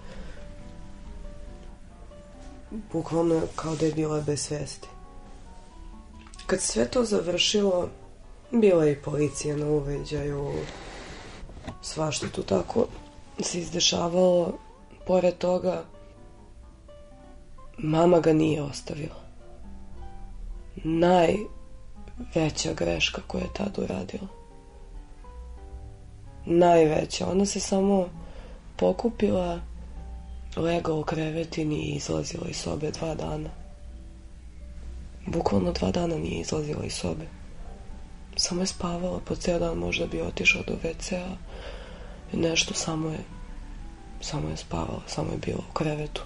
Bukvalno 2.92 3.42
kao 3.56 3.76
da 3.76 3.86
je 3.86 3.92
bila 3.92 4.22
bez 4.22 4.40
svesti. 4.40 4.88
Kad 6.46 6.62
sve 6.62 6.88
to 6.88 7.06
završilo, 7.06 7.90
bila 8.52 8.86
je 8.86 8.92
i 8.92 9.02
policija 9.02 9.58
na 9.58 9.66
uveđaju, 9.66 10.52
svašta 11.82 12.28
tu 12.28 12.44
tako 12.44 12.88
se 13.40 13.60
izdešavalo. 13.60 14.58
Pored 15.08 15.38
toga, 15.38 15.84
mama 17.78 18.20
ga 18.20 18.34
nije 18.34 18.62
ostavila. 18.62 19.25
Najveća 20.84 22.74
greška 22.76 23.22
koju 23.28 23.42
je 23.42 23.54
tad 23.54 23.80
uradila. 23.80 24.28
Najveća. 26.46 27.28
Ona 27.32 27.46
se 27.46 27.60
samo 27.60 28.10
pokupila, 28.76 29.60
legla 30.56 30.96
u 30.96 31.04
krevetini 31.04 31.76
i 31.76 31.96
izlazila 31.96 32.48
iz 32.50 32.58
sobe 32.58 32.92
dva 32.92 33.16
dana. 33.16 33.50
Bukvalno 35.28 35.72
dva 35.72 35.92
dana 35.92 36.16
nije 36.16 36.42
izlazila 36.42 36.86
iz 36.86 36.94
sobe. 36.94 37.26
Samo 38.36 38.62
je 38.62 38.68
spavala 38.68 39.20
po 39.26 39.36
ceo 39.36 39.60
dan, 39.60 39.78
možda 39.78 40.06
bi 40.06 40.22
otišao 40.22 40.64
do 40.68 40.74
WC-a. 40.84 41.36
Nešto 42.34 42.74
samo 42.74 43.10
je 43.10 43.20
samo 44.22 44.50
je 44.50 44.58
spavala, 44.58 45.02
samo 45.08 45.32
je 45.32 45.38
bila 45.38 45.64
u 45.70 45.74
krevetu. 45.74 46.22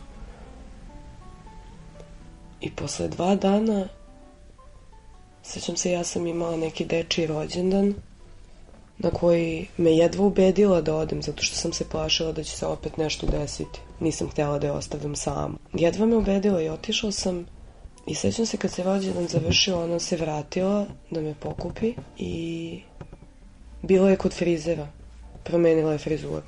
I 2.61 2.71
posle 2.71 3.07
dva 3.07 3.35
dana 3.35 3.87
sećam 5.49 5.77
se 5.77 5.91
ja 5.91 6.03
sam 6.03 6.27
imala 6.27 6.57
neki 6.57 6.85
dečiji 6.85 7.27
rođendan 7.27 7.93
na 8.97 9.09
koji 9.09 9.67
me 9.77 9.91
jedva 9.91 10.25
ubedila 10.25 10.81
da 10.81 10.95
odem 10.95 11.21
zato 11.21 11.43
što 11.43 11.55
sam 11.55 11.73
se 11.73 11.89
plašila 11.89 12.31
da 12.31 12.43
će 12.43 12.51
se 12.51 12.65
opet 12.65 12.97
nešto 12.97 13.27
desiti. 13.27 13.79
Nisam 13.99 14.29
htjela 14.29 14.59
da 14.59 14.67
je 14.67 14.73
ostavim 14.73 15.15
samu. 15.15 15.57
Jedva 15.73 16.05
me 16.05 16.15
ubedila 16.15 16.61
i 16.61 16.69
otišla 16.69 17.11
sam 17.11 17.45
i 18.07 18.15
sećam 18.15 18.45
se 18.45 18.57
kad 18.57 18.71
se 18.71 18.83
rođendan 18.83 19.27
završio 19.27 19.83
ona 19.83 19.99
se 19.99 20.17
vratila 20.17 20.85
da 21.11 21.21
me 21.21 21.33
pokupi 21.39 21.93
i 22.17 22.81
bila 23.81 24.09
je 24.09 24.17
kod 24.17 24.33
frizera. 24.33 24.87
Promenila 25.43 25.91
je 25.91 25.97
frizuru. 25.97 26.45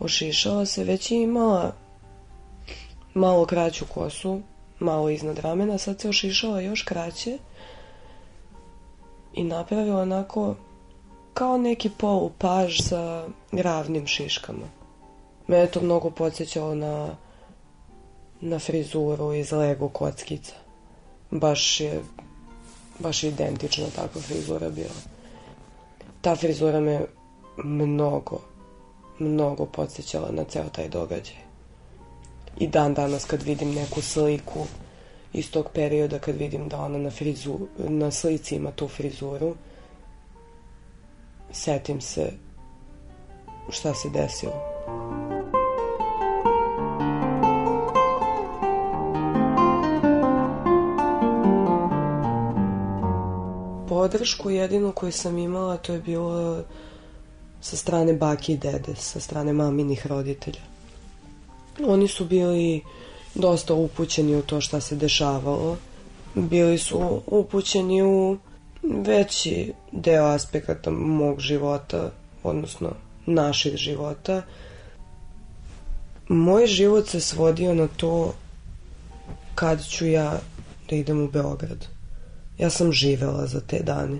Ošišala 0.00 0.66
se, 0.66 0.84
već 0.84 1.10
je 1.10 1.22
imala 1.22 1.74
malo 3.14 3.46
kraću 3.46 3.84
kosu, 3.94 4.40
malo 4.78 5.10
iznad 5.10 5.38
ramena, 5.38 5.78
sad 5.78 6.00
se 6.00 6.08
ošišala 6.08 6.60
još 6.60 6.82
kraće 6.82 7.38
i 9.34 9.44
napravila 9.44 10.02
onako 10.02 10.54
kao 11.34 11.58
neki 11.58 11.90
polupaž 11.98 12.80
sa 12.80 13.28
ravnim 13.52 14.06
šiškama. 14.06 14.66
Mene 15.46 15.66
to 15.66 15.80
mnogo 15.80 16.10
podsjećalo 16.10 16.74
na, 16.74 17.16
na 18.40 18.58
frizuru 18.58 19.34
iz 19.34 19.52
Lego 19.52 19.88
kockica. 19.88 20.54
Baš 21.30 21.80
je, 21.80 22.02
baš 22.98 23.24
je 23.24 23.30
identična 23.30 23.86
takva 23.96 24.20
frizura 24.20 24.70
bila. 24.70 25.00
Ta 26.20 26.36
frizura 26.36 26.80
me 26.80 27.06
mnogo, 27.56 28.40
mnogo 29.18 29.66
podsjećala 29.66 30.30
na 30.30 30.44
ceo 30.44 30.68
taj 30.72 30.88
događaj. 30.88 31.36
I 32.58 32.66
dan 32.66 32.94
danas 32.94 33.24
kad 33.24 33.42
vidim 33.42 33.74
neku 33.74 34.02
sliku 34.02 34.66
iz 35.32 35.50
tog 35.50 35.68
perioda, 35.74 36.18
kad 36.18 36.36
vidim 36.36 36.68
da 36.68 36.80
ona 36.80 36.98
na, 36.98 37.10
frizu, 37.10 37.58
na 37.78 38.10
slici 38.10 38.56
ima 38.56 38.70
tu 38.70 38.88
frizuru, 38.88 39.54
setim 41.52 42.00
se 42.00 42.32
šta 43.70 43.94
se 43.94 44.08
desilo. 44.10 44.52
Podršku 53.88 54.50
jedinu 54.50 54.92
koju 54.92 55.12
sam 55.12 55.38
imala 55.38 55.76
to 55.76 55.92
je 55.92 56.00
bilo 56.00 56.62
sa 57.60 57.76
strane 57.76 58.12
baki 58.12 58.52
i 58.52 58.56
dede, 58.56 58.94
sa 58.94 59.20
strane 59.20 59.52
maminih 59.52 60.06
roditelja. 60.06 60.60
Oni 61.86 62.08
su 62.08 62.24
bili 62.24 62.82
dosta 63.34 63.74
upućeni 63.74 64.36
u 64.36 64.42
to 64.42 64.60
šta 64.60 64.80
se 64.80 64.96
dešavalo. 64.96 65.76
Bili 66.34 66.78
su 66.78 67.22
upućeni 67.26 68.02
u 68.02 68.38
veći 68.82 69.72
deo 69.92 70.24
aspekata 70.24 70.90
mog 70.90 71.40
života, 71.40 72.10
odnosno 72.42 72.92
naših 73.26 73.76
života. 73.76 74.42
Moj 76.28 76.66
život 76.66 77.08
se 77.08 77.20
svodio 77.20 77.74
na 77.74 77.88
to 77.96 78.34
kad 79.54 79.86
ću 79.86 80.06
ja 80.06 80.40
da 80.90 80.96
idem 80.96 81.24
u 81.24 81.28
Beograd. 81.28 81.86
Ja 82.58 82.70
sam 82.70 82.92
živela 82.92 83.46
za 83.46 83.60
te 83.60 83.78
dane. 83.78 84.18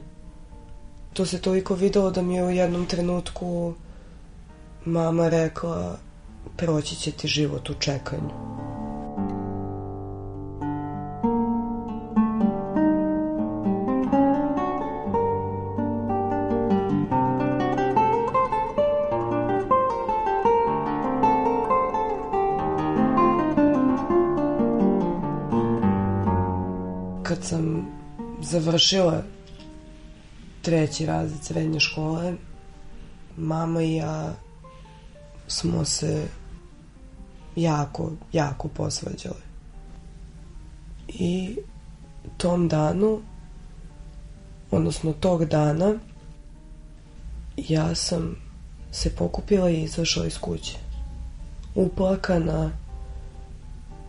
To 1.13 1.27
se 1.27 1.41
toliko 1.41 1.75
videlo 1.75 2.11
da 2.11 2.23
mi 2.23 2.35
je 2.35 2.45
u 2.45 2.51
jednom 2.51 2.87
trenutku 2.87 3.75
mama 4.85 5.29
rekla 5.29 5.99
proći 6.57 6.97
će 6.97 7.13
ti 7.13 7.29
život 7.29 7.71
u 7.71 7.75
čekanju. 7.75 8.72
Završila 28.53 29.23
treći 30.63 31.07
razred 31.07 31.45
srednje 31.45 31.81
škole, 31.81 32.35
mama 33.37 33.83
i 33.83 33.95
ja 33.95 34.35
smo 35.49 35.85
se 35.85 36.27
jako, 37.57 38.13
jako 38.33 38.69
posvađali. 38.69 39.43
I 41.09 41.57
tom 42.37 42.69
danu, 42.69 43.21
odnosno 44.71 45.13
tog 45.13 45.45
dana, 45.45 45.95
ja 47.57 47.95
sam 47.95 48.37
se 48.91 49.15
pokupila 49.17 49.71
i 49.71 49.83
izašla 49.83 50.27
iz 50.27 50.39
kuće. 50.39 50.79
Uplakana, 51.75 52.71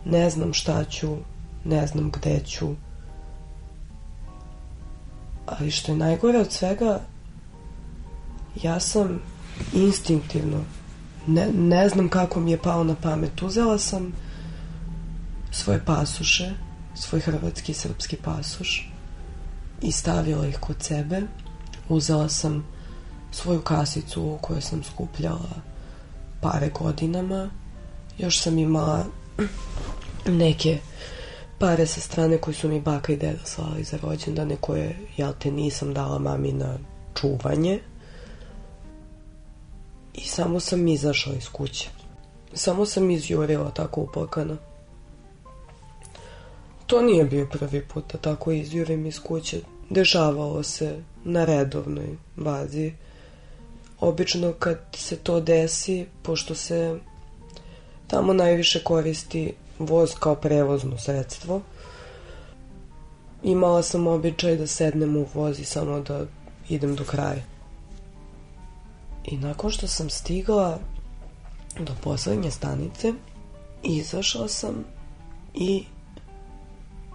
ne 0.04 0.30
znam 0.30 0.52
šta 0.52 0.84
ću, 0.84 1.16
ne 1.64 1.86
znam 1.86 2.10
gde 2.10 2.40
ću. 2.46 2.68
Ali 5.46 5.70
što 5.70 5.92
je 5.92 5.98
najgore 5.98 6.38
od 6.38 6.52
svega, 6.52 7.00
ja 8.62 8.80
sam 8.80 9.20
instinktivno, 9.72 10.60
ne, 11.26 11.48
ne 11.54 11.88
znam 11.88 12.08
kako 12.08 12.40
mi 12.40 12.50
je 12.50 12.58
pao 12.58 12.84
na 12.84 12.94
pamet, 13.02 13.42
uzela 13.42 13.78
sam 13.78 14.12
svoje 15.50 15.84
pasuše, 15.84 16.50
svoj 16.94 17.20
hrvatski 17.20 17.72
i 17.72 17.74
srpski 17.74 18.16
pasuš 18.16 18.90
i 19.82 19.92
stavila 19.92 20.46
ih 20.46 20.58
kod 20.58 20.76
sebe. 20.82 21.22
Uzela 21.88 22.28
sam 22.28 22.66
svoju 23.32 23.60
kasicu 23.60 24.22
u 24.22 24.38
kojoj 24.40 24.60
sam 24.60 24.82
skupljala 24.82 25.50
pare 26.40 26.70
godinama. 26.70 27.50
Još 28.18 28.42
sam 28.42 28.58
imala 28.58 29.04
neke 30.26 30.78
pare 31.64 31.86
sa 31.86 32.00
strane 32.00 32.38
koje 32.38 32.54
su 32.54 32.68
mi 32.68 32.80
baka 32.80 33.12
i 33.12 33.16
deda 33.16 33.44
slali 33.44 33.84
za 33.84 33.96
rođendane 34.02 34.56
koje, 34.60 34.96
jel 35.16 35.32
te, 35.38 35.50
nisam 35.50 35.94
dala 35.94 36.18
mami 36.18 36.52
na 36.52 36.78
čuvanje. 37.14 37.80
I 40.14 40.20
samo 40.20 40.60
sam 40.60 40.88
izašla 40.88 41.34
iz 41.34 41.48
kuće. 41.48 41.88
Samo 42.52 42.86
sam 42.86 43.10
izjurila 43.10 43.70
tako 43.70 44.00
uplakana. 44.00 44.56
To 46.86 47.02
nije 47.02 47.24
bio 47.24 47.46
prvi 47.46 47.84
put 47.84 48.12
da 48.12 48.18
tako 48.18 48.52
izjurim 48.52 49.06
iz 49.06 49.20
kuće. 49.20 49.60
Dešavalo 49.90 50.62
se 50.62 51.02
na 51.24 51.44
redovnoj 51.44 52.16
bazi. 52.36 52.92
Obično 54.00 54.52
kad 54.52 54.78
se 54.92 55.16
to 55.16 55.40
desi, 55.40 56.06
pošto 56.22 56.54
se 56.54 56.98
tamo 58.06 58.32
najviše 58.32 58.84
koristi 58.84 59.54
voz 59.78 60.14
kao 60.14 60.34
prevozno 60.34 60.98
sredstvo, 60.98 61.60
imala 63.42 63.82
sam 63.82 64.06
običaj 64.06 64.56
da 64.56 64.66
sednem 64.66 65.16
u 65.16 65.26
voz 65.34 65.60
i 65.60 65.64
samo 65.64 66.00
da 66.00 66.24
idem 66.68 66.96
do 66.96 67.04
kraja. 67.04 67.42
I 69.24 69.36
nakon 69.36 69.70
što 69.70 69.88
sam 69.88 70.10
stigla 70.10 70.78
do 71.78 71.92
poslednje 72.02 72.50
stanice, 72.50 73.12
izašla 73.82 74.48
sam 74.48 74.84
i 75.54 75.84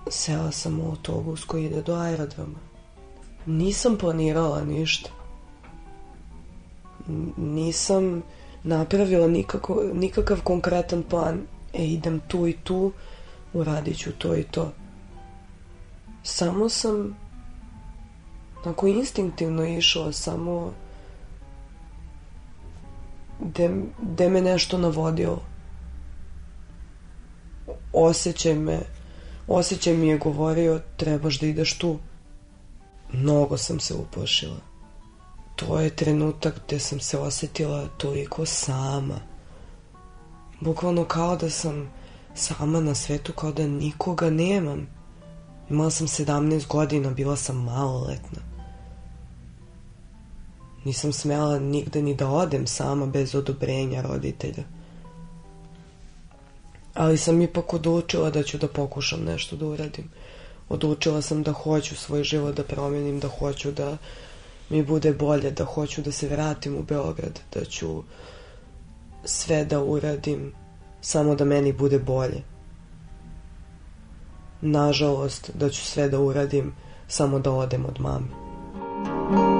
sela 0.09 0.51
sam 0.51 0.79
u 0.79 0.89
autobus 0.89 1.43
koji 1.43 1.65
ide 1.65 1.81
do 1.81 1.95
aerodroma. 1.95 2.59
Nisam 3.45 3.97
planirala 3.97 4.63
ništa. 4.63 5.09
Nisam 7.37 8.23
napravila 8.63 9.27
nikako, 9.27 9.83
nikakav 9.93 10.41
konkretan 10.43 11.03
plan. 11.03 11.41
E, 11.73 11.85
idem 11.85 12.21
tu 12.27 12.47
i 12.47 12.53
tu, 12.63 12.91
uradit 13.53 13.97
ću 13.97 14.11
to 14.11 14.35
i 14.35 14.43
to. 14.43 14.71
Samo 16.23 16.69
sam 16.69 17.15
tako 18.63 18.87
instinktivno 18.87 19.65
išla, 19.65 20.11
samo 20.11 20.73
gde, 23.39 23.69
gde 24.01 24.29
me 24.29 24.41
nešto 24.41 24.77
navodilo. 24.77 25.41
Osjećaj 27.93 28.53
me, 28.53 28.79
osjećaj 29.47 29.93
mi 29.93 30.07
je 30.07 30.17
govorio 30.17 30.81
trebaš 30.97 31.39
da 31.39 31.47
ideš 31.47 31.77
tu. 31.77 31.99
Mnogo 33.11 33.57
sam 33.57 33.79
se 33.79 33.93
uplašila. 33.93 34.59
To 35.55 35.79
je 35.79 35.95
trenutak 35.95 36.55
gde 36.67 36.79
sam 36.79 36.99
se 36.99 37.17
osetila 37.17 37.87
toliko 37.97 38.45
sama. 38.45 39.28
Bukvalno 40.59 41.05
kao 41.05 41.35
da 41.35 41.49
sam 41.49 41.91
sama 42.35 42.79
na 42.79 42.95
svetu, 42.95 43.33
kao 43.33 43.51
da 43.51 43.67
nikoga 43.67 44.29
nemam. 44.29 44.87
Imala 45.69 45.89
sam 45.89 46.07
17 46.07 46.67
godina, 46.67 47.09
bila 47.09 47.35
sam 47.35 47.63
maloletna. 47.63 48.39
Nisam 50.85 51.13
smela 51.13 51.59
nigde 51.59 52.01
ni 52.01 52.15
da 52.15 52.27
odem 52.27 52.67
sama 52.67 53.05
bez 53.05 53.35
odobrenja 53.35 54.01
roditelja. 54.01 54.63
Ali 56.93 57.17
sam 57.17 57.41
ipak 57.41 57.73
odlučila 57.73 58.29
da 58.29 58.43
ću 58.43 58.57
da 58.57 58.67
pokušam 58.67 59.23
nešto 59.23 59.55
da 59.55 59.65
uradim. 59.65 60.09
Odlučila 60.69 61.21
sam 61.21 61.43
da 61.43 61.51
hoću 61.51 61.95
svoj 61.95 62.23
život 62.23 62.55
da 62.55 62.63
promenim, 62.63 63.19
da 63.19 63.27
hoću 63.27 63.71
da 63.71 63.97
mi 64.69 64.83
bude 64.83 65.13
bolje, 65.13 65.51
da 65.51 65.65
hoću 65.65 66.01
da 66.01 66.11
se 66.11 66.27
vratim 66.27 66.75
u 66.75 66.83
Beograd, 66.83 67.39
da 67.53 67.65
ću 67.65 68.03
sve 69.23 69.65
da 69.65 69.83
uradim 69.83 70.53
samo 71.01 71.35
da 71.35 71.45
meni 71.45 71.73
bude 71.73 71.99
bolje. 71.99 72.43
Nažalost, 74.61 75.51
da 75.53 75.69
ću 75.69 75.85
sve 75.85 76.09
da 76.09 76.19
uradim 76.19 76.73
samo 77.07 77.39
da 77.39 77.51
odem 77.51 77.85
od 77.85 78.01
mame. 78.01 79.58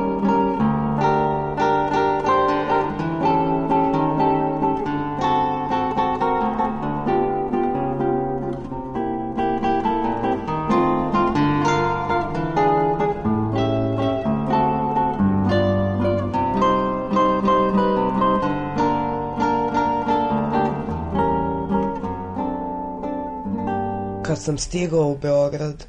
Kad 24.30 24.42
sam 24.42 24.58
stigao 24.58 25.08
u 25.08 25.18
Beograd, 25.18 25.86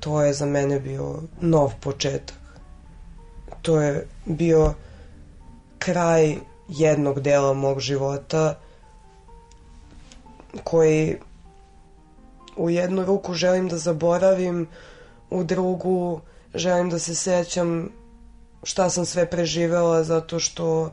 to 0.00 0.22
je 0.22 0.32
za 0.32 0.46
mene 0.46 0.80
bio 0.80 1.22
nov 1.40 1.72
početak. 1.80 2.36
To 3.62 3.80
je 3.80 4.06
bio 4.24 4.74
kraj 5.78 6.36
jednog 6.68 7.20
dela 7.20 7.52
mog 7.52 7.80
života 7.80 8.58
koji 10.64 11.16
u 12.56 12.70
jednu 12.70 13.04
ruku 13.04 13.34
želim 13.34 13.68
da 13.68 13.78
zaboravim, 13.78 14.66
u 15.30 15.44
drugu 15.44 16.20
želim 16.54 16.90
da 16.90 16.98
se 16.98 17.14
sećam 17.14 17.88
šta 18.62 18.90
sam 18.90 19.04
sve 19.04 19.30
preživela 19.30 20.04
zato 20.04 20.38
što 20.38 20.92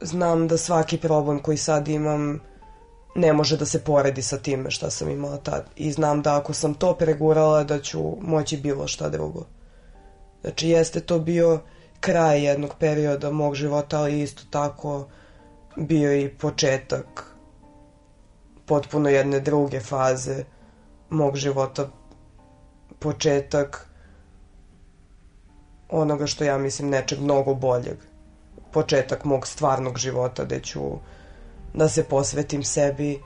znam 0.00 0.48
da 0.48 0.56
svaki 0.56 0.98
problem 0.98 1.38
koji 1.38 1.56
sad 1.56 1.88
imam 1.88 2.40
ne 3.16 3.32
može 3.32 3.56
da 3.56 3.66
se 3.66 3.84
poredi 3.84 4.22
sa 4.22 4.38
time 4.38 4.70
šta 4.70 4.90
sam 4.90 5.10
imala 5.10 5.36
tad. 5.36 5.66
I 5.76 5.92
znam 5.92 6.22
da 6.22 6.36
ako 6.36 6.52
sam 6.52 6.74
to 6.74 6.94
pregurala 6.94 7.64
da 7.64 7.80
ću 7.80 8.00
moći 8.20 8.56
bilo 8.56 8.86
šta 8.86 9.08
drugo. 9.08 9.46
Znači 10.40 10.68
jeste 10.68 11.00
to 11.00 11.18
bio 11.18 11.60
kraj 12.00 12.44
jednog 12.44 12.74
perioda 12.78 13.30
mog 13.30 13.54
života, 13.54 13.98
ali 13.98 14.22
isto 14.22 14.42
tako 14.50 15.06
bio 15.76 16.20
i 16.20 16.28
početak 16.28 17.36
potpuno 18.66 19.08
jedne 19.08 19.40
druge 19.40 19.80
faze 19.80 20.44
mog 21.10 21.36
života. 21.36 21.88
Početak 22.98 23.88
onoga 25.88 26.26
što 26.26 26.44
ja 26.44 26.58
mislim 26.58 26.90
nečeg 26.90 27.20
mnogo 27.20 27.54
boljeg. 27.54 27.96
Početak 28.72 29.24
mog 29.24 29.46
stvarnog 29.46 29.98
života 29.98 30.44
gde 30.44 30.60
ću 30.60 30.80
da 31.74 31.88
se 31.88 32.04
posvetim 32.04 32.62
sebi, 32.62 33.20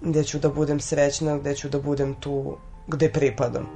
gde 0.00 0.24
ću 0.24 0.38
da 0.38 0.48
budem 0.48 0.80
srećna, 0.80 1.38
gde 1.38 1.54
ću 1.54 1.68
da 1.68 1.80
budem 1.80 2.14
tu 2.14 2.56
gde 2.86 3.12
pripadam. 3.12 3.66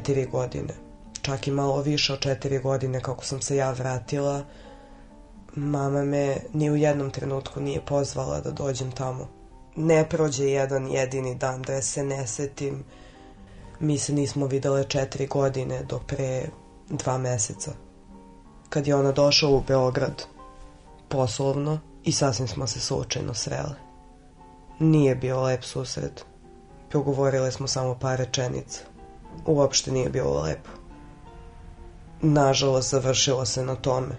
Četiri 0.00 0.26
godine, 0.26 0.74
čak 1.22 1.46
i 1.46 1.50
malo 1.50 1.82
više 1.82 2.12
od 2.12 2.20
četiri 2.20 2.58
godine 2.58 3.00
kako 3.00 3.24
sam 3.24 3.42
se 3.42 3.56
ja 3.56 3.72
vratila, 3.72 4.44
mama 5.54 6.04
me 6.04 6.36
ni 6.52 6.70
u 6.70 6.76
jednom 6.76 7.10
trenutku 7.10 7.60
nije 7.60 7.80
pozvala 7.80 8.40
da 8.40 8.50
dođem 8.50 8.92
tamo. 8.92 9.28
Ne 9.76 10.08
prođe 10.08 10.44
jedan 10.44 10.88
jedini 10.88 11.34
dan 11.34 11.62
da 11.62 11.82
se 11.82 12.04
ne 12.04 12.26
setim. 12.26 12.84
Mi 13.80 13.98
se 13.98 14.12
nismo 14.12 14.46
videle 14.46 14.84
četiri 14.84 15.26
godine 15.26 15.82
do 15.82 15.98
pre 16.06 16.48
dva 16.88 17.18
meseca. 17.18 17.72
kad 18.68 18.86
je 18.86 18.94
ona 18.94 19.12
došla 19.12 19.48
u 19.48 19.60
Beograd 19.60 20.24
poslovno 21.08 21.78
i 22.04 22.12
sasvim 22.12 22.48
smo 22.48 22.66
se 22.66 22.80
slučajno 22.80 23.34
srele. 23.34 23.74
Nije 24.78 25.14
bio 25.14 25.42
lep 25.42 25.64
susret. 25.64 26.24
Progovorile 26.90 27.52
smo 27.52 27.66
samo 27.66 27.98
par 27.98 28.18
rečenica. 28.18 28.89
Uopšte 29.46 29.92
nije 29.92 30.08
bilo 30.08 30.42
lepo. 30.42 30.70
Nažalost, 32.22 32.90
završilo 32.90 33.46
se 33.46 33.64
na 33.64 33.74
tome. 33.74 34.16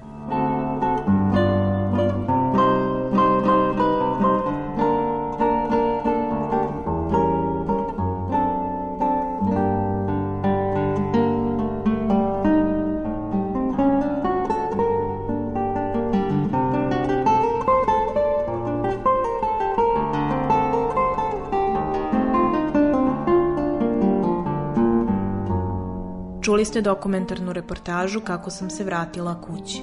Čuli 26.62 26.82
dokumentarnu 26.82 27.54
reportažu 27.54 28.22
Kako 28.22 28.50
sam 28.50 28.70
se 28.70 28.84
vratila 28.84 29.42
kući. 29.42 29.82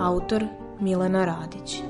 Autor 0.00 0.44
Milena 0.80 1.24
Radić. 1.24 1.82